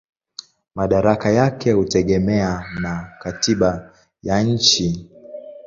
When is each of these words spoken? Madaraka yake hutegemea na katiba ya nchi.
Madaraka 0.75 1.29
yake 1.31 1.71
hutegemea 1.71 2.65
na 2.81 3.13
katiba 3.19 3.93
ya 4.23 4.43
nchi. 4.43 5.09